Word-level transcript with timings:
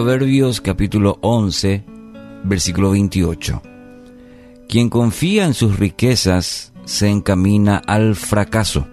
Proverbios 0.00 0.62
capítulo 0.62 1.18
11, 1.20 1.84
versículo 2.44 2.92
28. 2.92 3.60
Quien 4.66 4.88
confía 4.88 5.44
en 5.44 5.52
sus 5.52 5.78
riquezas 5.78 6.72
se 6.86 7.10
encamina 7.10 7.76
al 7.76 8.16
fracaso, 8.16 8.86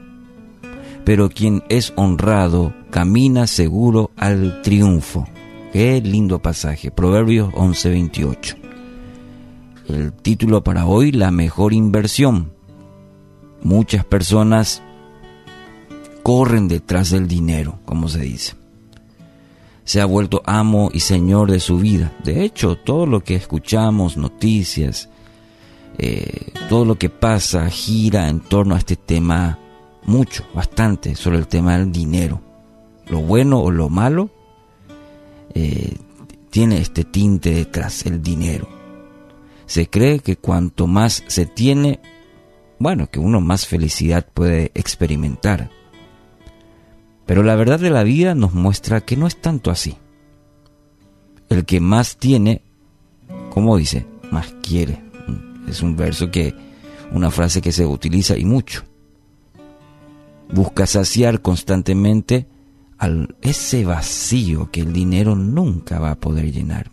pero 1.06 1.30
quien 1.30 1.64
es 1.70 1.94
honrado 1.96 2.74
camina 2.90 3.48
seguro 3.48 4.12
al 4.18 4.62
triunfo. 4.64 5.26
Qué 5.72 6.02
lindo 6.02 6.40
pasaje, 6.40 6.92
Proverbios 6.92 7.54
11, 7.56 7.90
28. 7.90 8.56
El 9.88 10.12
título 10.12 10.62
para 10.62 10.88
hoy, 10.88 11.14
la 11.14 11.32
mejor 11.32 11.72
inversión. 11.72 12.52
Muchas 13.64 14.04
personas 14.04 14.84
corren 16.22 16.68
detrás 16.68 17.12
del 17.12 17.30
dinero, 17.30 17.80
como 17.86 18.10
se 18.10 18.20
dice 18.20 18.67
se 19.88 20.02
ha 20.02 20.06
vuelto 20.06 20.44
amo 20.46 20.90
y 20.94 21.00
señor 21.00 21.50
de 21.50 21.62
su 21.62 21.78
vida. 21.78 22.12
De 22.22 22.44
hecho, 22.44 22.76
todo 22.76 23.06
lo 23.06 23.24
que 23.24 23.36
escuchamos, 23.36 24.18
noticias, 24.18 25.08
eh, 25.98 26.52
todo 26.68 26.84
lo 26.84 26.98
que 26.98 27.10
pasa 27.10 27.70
gira 27.70 28.28
en 28.28 28.42
torno 28.42 28.76
a 28.76 28.80
este 28.80 28.98
tema 28.98 29.58
mucho, 30.04 30.44
bastante, 30.54 31.16
sobre 31.16 31.38
el 31.38 31.48
tema 31.48 31.78
del 31.78 31.94
dinero. 31.94 32.42
Lo 33.08 33.22
bueno 33.22 33.62
o 33.62 33.72
lo 33.72 33.88
malo 33.88 34.30
eh, 35.54 35.96
tiene 36.50 36.80
este 36.80 37.06
tinte 37.06 37.54
detrás, 37.54 38.06
el 38.06 38.22
dinero. 38.22 38.68
Se 39.68 39.90
cree 39.90 40.20
que 40.20 40.36
cuanto 40.36 40.86
más 40.86 41.24
se 41.28 41.46
tiene, 41.46 42.02
bueno, 42.78 43.10
que 43.10 43.22
uno 43.22 43.40
más 43.40 43.66
felicidad 43.66 44.28
puede 44.34 44.70
experimentar. 44.76 45.72
Pero 47.28 47.44
la 47.44 47.56
verdad 47.56 47.80
de 47.80 47.90
la 47.90 48.04
vida 48.04 48.34
nos 48.34 48.54
muestra 48.54 49.02
que 49.02 49.18
no 49.18 49.28
es 49.28 49.40
tanto 49.40 49.70
así. 49.70 49.98
El 51.50 51.66
que 51.66 51.80
más 51.80 52.18
tiene, 52.18 52.64
como 53.52 53.78
dice, 53.78 54.08
más 54.32 54.56
quiere. 54.64 55.04
Es 55.68 55.82
un 55.82 55.98
verso 55.98 56.32
que, 56.32 56.56
una 57.12 57.30
frase 57.30 57.62
que 57.62 57.74
se 57.74 57.86
utiliza 57.86 58.38
y 58.38 58.46
mucho. 58.46 58.84
Busca 60.52 60.88
saciar 60.88 61.42
constantemente 61.42 62.48
ese 63.42 63.84
vacío 63.84 64.72
que 64.72 64.82
el 64.82 64.94
dinero 64.94 65.36
nunca 65.36 66.00
va 66.00 66.12
a 66.12 66.20
poder 66.20 66.52
llenar. 66.52 66.90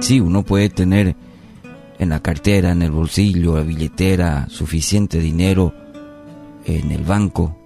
Sí, 0.00 0.20
uno 0.20 0.42
puede 0.42 0.68
tener 0.68 1.16
en 1.98 2.10
la 2.10 2.20
cartera, 2.20 2.72
en 2.72 2.82
el 2.82 2.90
bolsillo, 2.90 3.56
la 3.56 3.62
billetera, 3.62 4.46
suficiente 4.50 5.18
dinero 5.18 5.72
en 6.66 6.92
el 6.92 7.02
banco, 7.04 7.56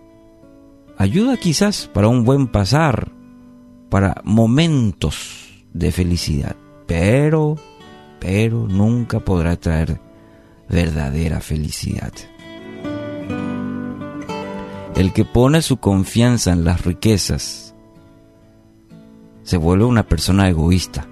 ayuda 0.98 1.36
quizás 1.36 1.88
para 1.94 2.08
un 2.08 2.24
buen 2.24 2.48
pasar, 2.48 3.12
para 3.88 4.20
momentos 4.24 5.64
de 5.72 5.92
felicidad, 5.92 6.56
pero, 6.86 7.56
pero 8.18 8.66
nunca 8.66 9.20
podrá 9.20 9.56
traer 9.56 10.00
verdadera 10.68 11.40
felicidad. 11.40 12.12
El 14.96 15.12
que 15.12 15.24
pone 15.24 15.62
su 15.62 15.76
confianza 15.76 16.52
en 16.52 16.64
las 16.64 16.84
riquezas 16.84 17.76
se 19.44 19.56
vuelve 19.56 19.84
una 19.84 20.02
persona 20.02 20.48
egoísta. 20.48 21.06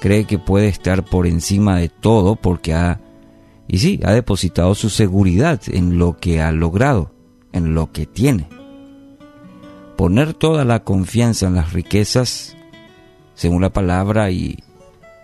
Cree 0.00 0.24
que 0.24 0.38
puede 0.38 0.68
estar 0.68 1.04
por 1.04 1.26
encima 1.26 1.76
de 1.76 1.88
todo 1.88 2.36
porque 2.36 2.74
ha, 2.74 3.00
y 3.66 3.78
sí, 3.78 4.00
ha 4.04 4.12
depositado 4.12 4.76
su 4.76 4.88
seguridad 4.88 5.60
en 5.66 5.98
lo 5.98 6.16
que 6.16 6.40
ha 6.40 6.52
logrado 6.52 7.12
en 7.52 7.74
lo 7.74 7.92
que 7.92 8.06
tiene. 8.06 8.48
Poner 9.96 10.34
toda 10.34 10.64
la 10.64 10.84
confianza 10.84 11.46
en 11.46 11.54
las 11.54 11.72
riquezas, 11.72 12.56
según 13.34 13.62
la 13.62 13.72
palabra 13.72 14.30
y 14.30 14.58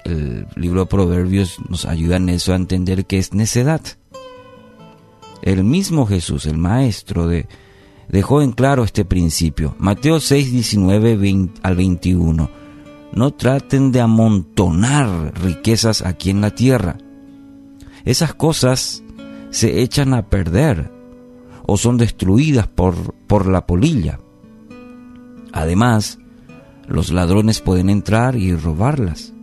el 0.05 0.47
libro 0.56 0.81
de 0.81 0.87
Proverbios 0.87 1.59
nos 1.69 1.84
ayuda 1.84 2.17
en 2.17 2.28
eso 2.28 2.53
a 2.53 2.56
entender 2.56 3.06
que 3.06 3.19
es 3.19 3.34
necedad. 3.34 3.81
El 5.43 5.65
mismo 5.65 6.06
Jesús, 6.06 6.47
el 6.47 6.59
Maestro, 6.59 7.27
de, 7.27 7.47
dejó 8.09 8.43
en 8.43 8.53
claro 8.53 8.84
este 8.84 9.05
principio. 9.05 9.75
Mateo 9.78 10.21
6, 10.21 10.53
19 10.53 11.49
al 11.62 11.77
21. 11.77 12.50
No 13.12 13.31
traten 13.33 13.93
de 13.93 14.00
amontonar 14.00 15.33
riquezas 15.41 16.03
aquí 16.03 16.31
en 16.31 16.41
la 16.41 16.55
tierra. 16.55 16.99
Esas 18.05 18.34
cosas 18.34 19.03
se 19.50 19.83
echan 19.83 20.15
a 20.15 20.28
perder 20.28 20.98
o 21.71 21.77
son 21.77 21.99
destruidas 21.99 22.67
por, 22.67 23.15
por 23.27 23.47
la 23.47 23.67
polilla. 23.67 24.19
Además, 25.53 26.19
los 26.87 27.12
ladrones 27.12 27.61
pueden 27.61 27.91
entrar 27.91 28.37
y 28.37 28.56
robarlas. 28.56 29.34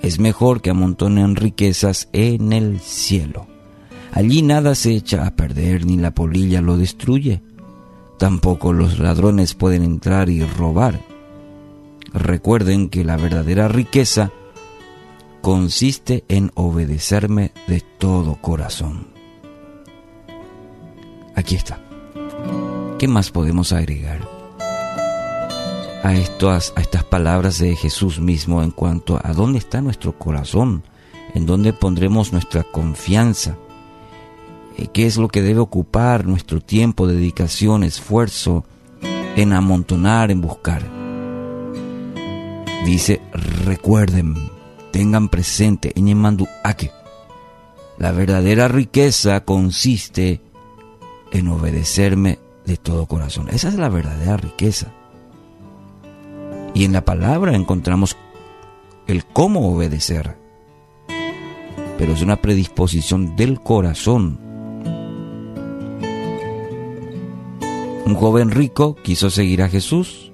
Es 0.00 0.18
mejor 0.18 0.62
que 0.62 0.70
amontonen 0.70 1.36
riquezas 1.36 2.08
en 2.14 2.54
el 2.54 2.80
cielo. 2.80 3.46
Allí 4.12 4.40
nada 4.40 4.74
se 4.74 4.94
echa 4.94 5.26
a 5.26 5.36
perder 5.36 5.84
ni 5.84 5.98
la 5.98 6.14
polilla 6.14 6.62
lo 6.62 6.78
destruye. 6.78 7.42
Tampoco 8.18 8.72
los 8.72 8.98
ladrones 8.98 9.54
pueden 9.54 9.82
entrar 9.82 10.30
y 10.30 10.42
robar. 10.42 10.98
Recuerden 12.14 12.88
que 12.88 13.04
la 13.04 13.18
verdadera 13.18 13.68
riqueza 13.68 14.32
consiste 15.42 16.24
en 16.28 16.52
obedecerme 16.54 17.52
de 17.68 17.82
todo 17.98 18.36
corazón. 18.36 19.19
Aquí 21.40 21.54
está. 21.54 21.78
¿Qué 22.98 23.08
más 23.08 23.30
podemos 23.30 23.72
agregar 23.72 24.28
a, 26.02 26.12
estas, 26.12 26.74
a 26.76 26.82
estas 26.82 27.02
palabras 27.02 27.58
de 27.58 27.76
Jesús 27.76 28.20
mismo 28.20 28.62
en 28.62 28.70
cuanto 28.70 29.18
a 29.24 29.32
dónde 29.32 29.58
está 29.58 29.80
nuestro 29.80 30.18
corazón? 30.18 30.82
¿En 31.34 31.46
dónde 31.46 31.72
pondremos 31.72 32.34
nuestra 32.34 32.62
confianza? 32.62 33.56
Eh, 34.76 34.88
¿Qué 34.92 35.06
es 35.06 35.16
lo 35.16 35.28
que 35.28 35.40
debe 35.40 35.60
ocupar 35.60 36.26
nuestro 36.26 36.60
tiempo, 36.60 37.06
dedicación, 37.06 37.84
esfuerzo 37.84 38.66
en 39.34 39.54
amontonar, 39.54 40.30
en 40.30 40.42
buscar? 40.42 40.82
Dice, 42.84 43.22
recuerden, 43.64 44.34
tengan 44.90 45.30
presente, 45.30 45.90
en. 45.96 46.90
La 47.96 48.12
verdadera 48.12 48.68
riqueza 48.68 49.40
consiste 49.40 50.42
en 51.32 51.48
obedecerme 51.48 52.38
de 52.66 52.76
todo 52.76 53.06
corazón. 53.06 53.48
Esa 53.50 53.68
es 53.68 53.74
la 53.74 53.88
verdadera 53.88 54.36
riqueza. 54.36 54.92
Y 56.74 56.84
en 56.84 56.92
la 56.92 57.04
palabra 57.04 57.54
encontramos 57.54 58.16
el 59.06 59.24
cómo 59.24 59.72
obedecer. 59.72 60.36
Pero 61.98 62.12
es 62.12 62.22
una 62.22 62.36
predisposición 62.36 63.36
del 63.36 63.60
corazón. 63.60 64.38
Un 68.06 68.14
joven 68.14 68.50
rico 68.50 68.96
quiso 68.96 69.30
seguir 69.30 69.62
a 69.62 69.68
Jesús. 69.68 70.32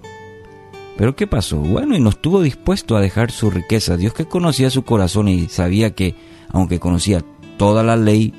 Pero 0.96 1.14
¿qué 1.14 1.26
pasó? 1.26 1.58
Bueno, 1.58 1.94
y 1.96 2.00
no 2.00 2.10
estuvo 2.10 2.40
dispuesto 2.40 2.96
a 2.96 3.00
dejar 3.00 3.30
su 3.30 3.50
riqueza. 3.50 3.96
Dios 3.96 4.14
que 4.14 4.26
conocía 4.26 4.70
su 4.70 4.84
corazón 4.84 5.28
y 5.28 5.48
sabía 5.48 5.94
que, 5.94 6.14
aunque 6.48 6.80
conocía 6.80 7.22
toda 7.58 7.82
la 7.82 7.96
ley, 7.96 8.32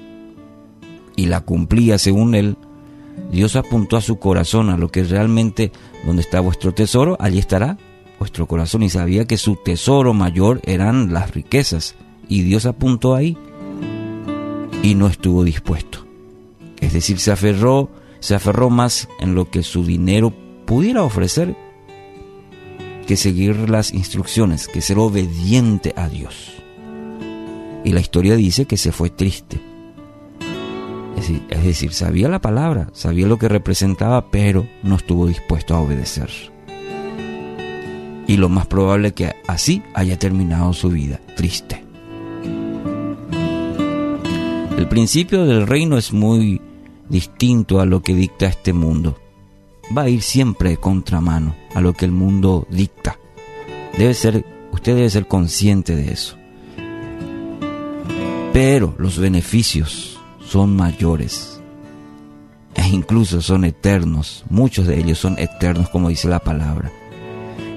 y 1.17 1.25
la 1.25 1.41
cumplía 1.41 1.97
según 1.97 2.35
él, 2.35 2.55
Dios 3.31 3.57
apuntó 3.57 3.97
a 3.97 4.01
su 4.01 4.19
corazón, 4.19 4.69
a 4.69 4.78
lo 4.78 4.89
que 4.89 5.03
realmente 5.03 5.73
donde 6.05 6.22
está 6.22 6.39
vuestro 6.39 6.73
tesoro, 6.73 7.17
allí 7.19 7.39
estará 7.39 7.78
vuestro 8.19 8.45
corazón. 8.45 8.83
Y 8.83 8.89
sabía 8.89 9.25
que 9.25 9.38
su 9.38 9.57
tesoro 9.57 10.13
mayor 10.13 10.61
eran 10.63 11.11
las 11.11 11.33
riquezas. 11.33 11.95
Y 12.29 12.44
Dios 12.44 12.66
apuntó 12.66 13.16
ahí 13.16 13.35
y 14.83 14.95
no 14.95 15.07
estuvo 15.07 15.44
dispuesto. 15.44 16.06
Es 16.80 16.94
decir, 16.94 17.19
se 17.19 17.31
aferró, 17.31 17.89
se 18.19 18.36
aferró 18.36 18.69
más 18.69 19.09
en 19.19 19.33
lo 19.33 19.50
que 19.50 19.63
su 19.63 19.83
dinero 19.83 20.31
pudiera 20.65 21.03
ofrecer 21.03 21.56
que 23.07 23.18
seguir 23.18 23.69
las 23.69 23.92
instrucciones, 23.92 24.68
que 24.68 24.81
ser 24.81 25.00
obediente 25.00 25.94
a 25.97 26.07
Dios. 26.09 26.53
Y 27.83 27.92
la 27.92 28.01
historia 28.01 28.36
dice 28.36 28.65
que 28.65 28.77
se 28.77 28.92
fue 28.92 29.09
triste 29.09 29.59
es 31.18 31.64
decir, 31.64 31.94
sabía 31.94 32.30
la 32.30 32.40
palabra, 32.40 32.90
sabía 32.94 33.28
lo 33.28 33.38
que 33.38 33.48
representaba, 33.50 34.30
pero 34.30 34.68
no 34.84 34.96
estuvo 34.96 35.28
dispuesto 35.28 35.75
a 35.75 35.80
obedecer. 35.80 36.30
Y 38.28 38.38
lo 38.38 38.50
más 38.50 38.68
probable 38.68 39.10
es 39.10 39.14
que 39.14 39.36
así 39.48 39.81
haya 39.94 40.19
terminado 40.19 40.74
su 40.74 40.90
vida, 40.90 41.19
triste. 41.36 41.84
El 44.78 44.88
principio 44.88 45.46
del 45.46 45.66
reino 45.66 45.98
es 45.98 46.14
muy 46.14 46.62
distinto 47.10 47.80
a 47.80 47.86
lo 47.86 48.02
que 48.02 48.14
dicta 48.14 48.46
este 48.46 48.74
mundo. 48.74 49.18
Va 49.98 50.04
a 50.04 50.10
ir 50.10 50.22
siempre 50.22 50.78
contramano 50.78 51.56
a 51.74 51.81
lo 51.81 51.94
que 51.94 52.06
el 52.06 52.12
mundo 52.12 52.68
dicta. 52.69 53.18
Debe 53.98 54.14
ser, 54.14 54.46
usted 54.72 54.96
debe 54.96 55.10
ser 55.10 55.28
consciente 55.28 55.96
de 55.96 56.12
eso. 56.12 56.38
Pero 58.54 58.94
los 58.98 59.18
beneficios 59.18 60.17
son 60.47 60.75
mayores. 60.75 61.61
e 62.75 62.88
incluso 62.89 63.41
son 63.41 63.65
eternos. 63.65 64.45
Muchos 64.49 64.85
de 64.88 64.99
ellos 64.99 65.17
son 65.17 65.38
eternos, 65.39 65.89
como 65.89 66.09
dice 66.09 66.27
la 66.27 66.39
palabra. 66.39 66.91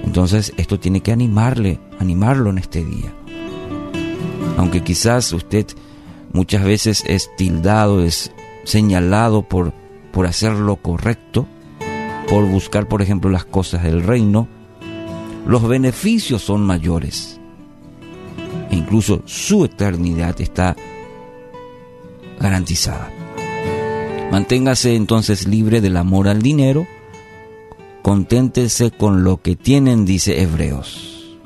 Entonces 0.03 0.53
esto 0.57 0.79
tiene 0.79 1.01
que 1.01 1.11
animarle, 1.11 1.79
animarlo 1.99 2.49
en 2.51 2.59
este 2.59 2.85
día. 2.85 3.11
Aunque 4.57 4.83
quizás 4.83 5.33
usted 5.33 5.65
muchas 6.33 6.63
veces 6.63 7.03
es 7.07 7.35
tildado, 7.35 8.03
es 8.03 8.31
señalado 8.63 9.41
por, 9.41 9.73
por 10.11 10.27
hacer 10.27 10.53
lo 10.53 10.75
correcto, 10.75 11.47
por 12.29 12.45
buscar, 12.45 12.87
por 12.87 13.01
ejemplo, 13.01 13.29
las 13.31 13.45
cosas 13.45 13.83
del 13.83 14.03
reino, 14.03 14.47
los 15.47 15.67
beneficios 15.67 16.43
son 16.43 16.61
mayores. 16.61 17.39
E 18.69 18.75
incluso 18.75 19.23
su 19.25 19.65
eternidad 19.65 20.39
está 20.39 20.75
garantizada. 22.41 23.09
Manténgase 24.31 24.95
entonces 24.95 25.47
libre 25.47 25.81
del 25.81 25.97
amor 25.97 26.27
al 26.27 26.41
dinero, 26.41 26.87
conténtese 28.01 28.91
con 28.91 29.23
lo 29.23 29.41
que 29.41 29.55
tienen, 29.55 30.05
dice 30.05 30.41
Hebreos. 30.41 31.37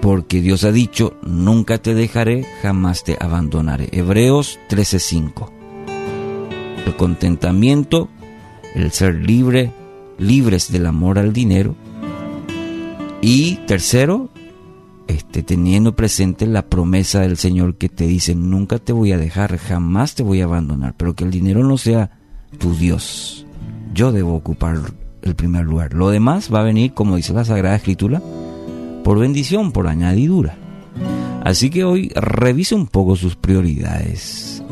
Porque 0.00 0.40
Dios 0.40 0.64
ha 0.64 0.72
dicho, 0.72 1.16
nunca 1.22 1.78
te 1.78 1.94
dejaré, 1.94 2.46
jamás 2.62 3.04
te 3.04 3.16
abandonaré. 3.18 3.88
Hebreos 3.92 4.58
13:5. 4.68 5.50
El 6.86 6.96
contentamiento, 6.96 8.08
el 8.74 8.92
ser 8.92 9.14
libre, 9.16 9.72
libres 10.18 10.70
del 10.70 10.86
amor 10.86 11.18
al 11.18 11.32
dinero. 11.32 11.74
Y 13.20 13.56
tercero, 13.66 14.30
este, 15.08 15.42
teniendo 15.42 15.96
presente 15.96 16.46
la 16.46 16.66
promesa 16.66 17.20
del 17.20 17.36
Señor 17.36 17.76
que 17.76 17.88
te 17.88 18.06
dice, 18.06 18.34
nunca 18.34 18.78
te 18.78 18.92
voy 18.92 19.12
a 19.12 19.18
dejar, 19.18 19.56
jamás 19.56 20.14
te 20.14 20.22
voy 20.22 20.42
a 20.42 20.44
abandonar, 20.44 20.94
pero 20.96 21.14
que 21.14 21.24
el 21.24 21.30
dinero 21.30 21.64
no 21.64 21.78
sea 21.78 22.10
tu 22.58 22.74
Dios. 22.74 23.46
Yo 23.94 24.12
debo 24.12 24.34
ocupar 24.34 24.78
el 25.22 25.34
primer 25.34 25.64
lugar. 25.64 25.94
Lo 25.94 26.10
demás 26.10 26.52
va 26.52 26.60
a 26.60 26.64
venir, 26.64 26.92
como 26.92 27.16
dice 27.16 27.32
la 27.32 27.44
Sagrada 27.44 27.76
Escritura, 27.76 28.22
por 29.02 29.18
bendición, 29.18 29.72
por 29.72 29.86
añadidura. 29.86 30.56
Así 31.42 31.70
que 31.70 31.84
hoy 31.84 32.10
revise 32.14 32.74
un 32.74 32.86
poco 32.86 33.16
sus 33.16 33.34
prioridades. 33.34 34.62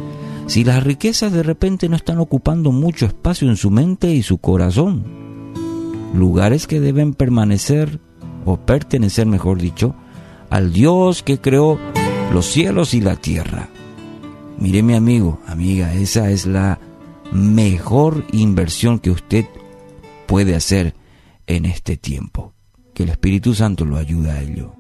Si 0.47 0.65
las 0.65 0.85
riquezas 0.85 1.33
de 1.33 1.43
repente 1.43 1.89
no 1.89 1.97
están 1.97 2.19
ocupando 2.19 2.73
mucho 2.73 3.07
espacio 3.07 3.49
en 3.49 3.57
su 3.57 3.71
mente 3.71 4.13
y 4.13 4.23
su 4.23 4.39
corazón, 4.39 5.05
lugares 6.15 6.67
que 6.67 6.79
deben 6.79 7.15
permanecer 7.15 8.01
o 8.45 8.59
pertenecer, 8.59 9.27
mejor 9.27 9.59
dicho, 9.61 9.95
al 10.51 10.73
Dios 10.73 11.23
que 11.23 11.39
creó 11.39 11.79
los 12.33 12.47
cielos 12.47 12.95
y 12.95 13.01
la 13.01 13.17
tierra. 13.17 13.69
Mire 14.59 14.83
mi 14.83 14.95
amigo, 14.95 15.41
amiga, 15.47 15.95
esa 15.95 16.31
es 16.31 16.47
la 16.47 16.79
mejor 17.33 18.25
inversión 18.33 18.99
que 18.99 19.11
usted 19.11 19.47
puede 20.27 20.55
hacer 20.55 20.95
en 21.47 21.65
este 21.65 21.97
tiempo. 21.97 22.55
Que 22.95 23.03
el 23.03 23.11
Espíritu 23.11 23.55
Santo 23.55 23.85
lo 23.85 23.97
ayude 23.97 24.31
a 24.31 24.41
ello. 24.41 24.76